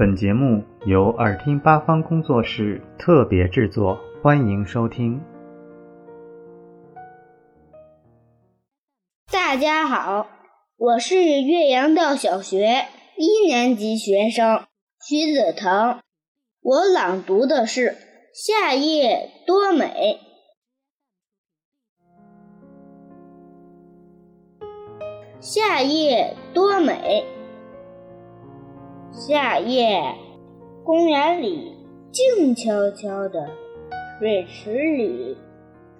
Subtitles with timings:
[0.00, 5.20] 本节目由耳听八方工作室特别制作，欢迎收听。
[9.30, 10.26] 大家好，
[10.78, 12.86] 我是岳阳道小学
[13.18, 14.62] 一年级学生
[15.06, 16.00] 徐子腾，
[16.62, 17.90] 我朗读的是
[18.32, 20.18] 《夏夜多美》。
[25.42, 27.26] 夏夜多美，
[29.20, 30.14] 夏夜，
[30.82, 31.76] 公园里
[32.10, 33.50] 静悄悄的，
[34.18, 35.36] 水池里，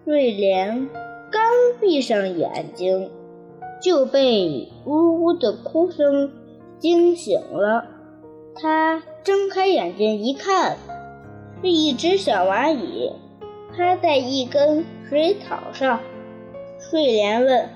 [0.07, 0.89] 睡莲
[1.31, 1.43] 刚
[1.79, 3.11] 闭上眼睛，
[3.83, 6.33] 就被呜呜的哭声
[6.79, 7.85] 惊醒了。
[8.55, 10.79] 他睁开眼睛一看，
[11.61, 13.13] 是一只小蚂蚁
[13.77, 16.01] 趴在一根水草上。
[16.79, 17.69] 睡莲问。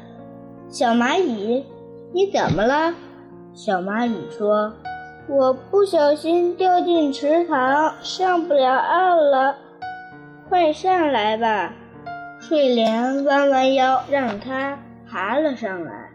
[0.70, 1.66] 小蚂蚁，
[2.14, 2.94] 你怎么了？
[3.52, 4.72] 小蚂蚁说
[5.28, 9.56] ：“我不小心掉进池塘，上不了岸了。
[10.48, 11.72] 快上来吧！”
[12.40, 16.10] 睡莲弯弯腰，让它爬了上来。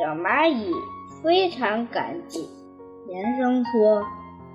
[0.00, 0.72] 小蚂蚁
[1.22, 2.48] 非常感激，
[3.08, 4.04] 连声说：“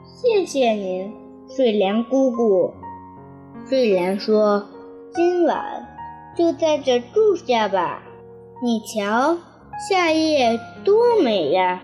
[0.08, 1.13] 谢谢您，
[1.49, 2.73] 睡莲姑姑。”
[3.67, 4.65] 睡莲说
[5.13, 5.86] ：“今晚
[6.38, 8.02] 就在这住下吧。”
[8.63, 9.36] 你瞧，
[9.89, 11.83] 夏夜多美呀！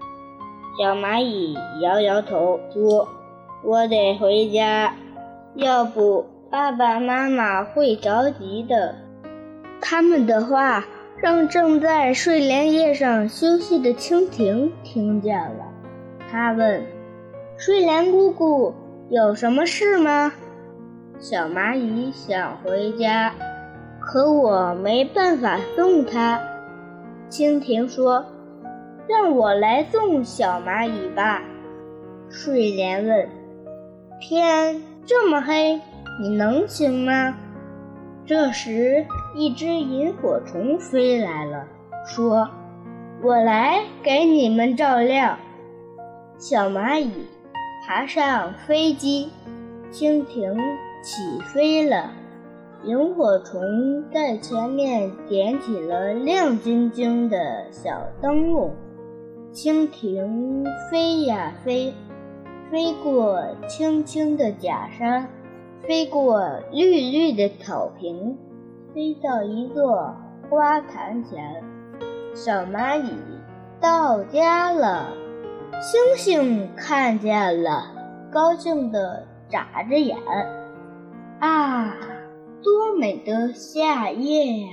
[0.79, 3.09] 小蚂蚁摇摇头说
[3.65, 4.95] ：“我得回家，
[5.55, 8.95] 要不爸爸妈妈会着急的。”
[9.83, 10.85] 他们的话
[11.17, 15.65] 让正在睡莲叶上休息的蜻蜓听见了。
[16.31, 16.81] 他问
[17.59, 18.73] ：“睡莲姑姑，
[19.09, 20.31] 有什么事吗？”
[21.19, 23.33] 小蚂蚁想回家，
[23.99, 26.39] 可我没办法送它。
[27.29, 28.25] 蜻蜓说
[29.09, 31.41] ：“让我来送小蚂蚁吧。”
[32.29, 33.27] 睡莲问
[34.21, 35.81] ：“天这么黑，
[36.21, 37.35] 你能行吗？”
[38.23, 39.03] 这时，
[39.35, 41.65] 一只萤火虫飞来了，
[42.05, 42.47] 说
[43.23, 45.39] ：“我来给你们照亮。”
[46.37, 47.25] 小蚂蚁
[47.87, 49.31] 爬上飞机，
[49.91, 50.55] 蜻蜓
[51.01, 52.11] 起飞了。
[52.85, 58.73] 萤火虫在前面点起了亮晶晶的小灯笼，
[59.51, 61.93] 蜻蜓飞呀飞，
[62.71, 65.27] 飞过青青的假山，
[65.87, 68.37] 飞过绿绿的草坪，
[68.93, 70.15] 飞到一座
[70.49, 71.63] 花坛前。
[72.35, 73.09] 小蚂蚁
[73.81, 75.07] 到家了，
[75.81, 77.91] 星星看见了，
[78.31, 80.15] 高兴地眨着眼，
[81.39, 81.95] 啊！
[82.61, 84.67] 多美的夏夜呀！